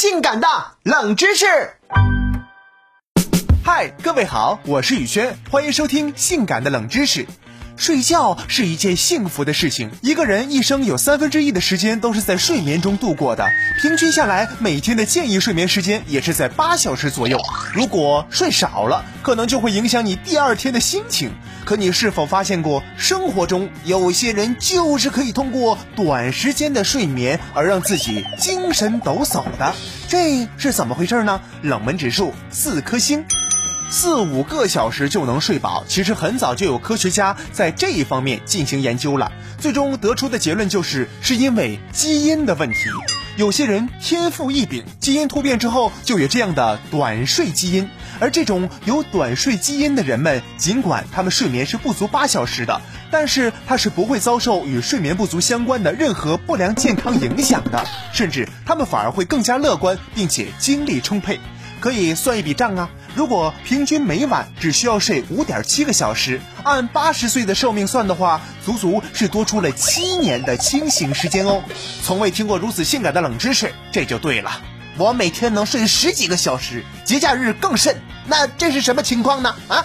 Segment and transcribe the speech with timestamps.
[0.00, 0.46] 性感的
[0.84, 1.44] 冷知识。
[3.64, 7.24] 嗨，各位好，我是宇轩，欢迎收听《性感的冷知识》。
[7.78, 9.90] 睡觉是一件幸福的事情。
[10.02, 13.46] 一个人一生有三分之一的时间都是在睡眠中度过的，
[13.80, 17.38] 平均下来，每天的建议睡眠时间也是在八小时左右。
[17.72, 21.30] 如果睡少了，可能就会影响你第二天的心情。
[21.64, 29.74] 可你是否发现过，生活中有些人就是可以通过短时间的睡眠而让自己精神抖擞的？
[30.08, 31.40] 这是怎么回事呢？
[31.62, 33.24] 冷门指数四颗星。
[33.90, 42.76] 四五个小时就能睡饱，其实很早就有科学家在这一方面进行研究了，最终得出的结论就是是因为基因的问题。
[43.36, 47.88] 有些人天赋异禀，基因突变之后就有这样的短睡基因，
[48.20, 61.40] 而这种有短睡基因的人们，尽管他们睡眠是不足八小时的，但是他是不会遭受与睡眠不足相关的任何不良健康影响的，甚至他们反而会更加乐观，并且精力充沛。
[61.80, 62.90] 可以算一笔账啊！
[63.18, 71.60] 如果平均每晚只需要睡五点七个小时，按八十岁的寿命算的话，足足是多出了七年的清醒时间哦。
[72.04, 74.62] 从未听过如此性感的冷知识，这就对了。
[74.96, 78.00] 我每天能睡十几个小时，节假日更甚。
[78.28, 79.52] 那这是什么情况呢？
[79.66, 79.84] 啊？